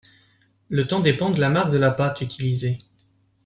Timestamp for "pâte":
1.91-2.21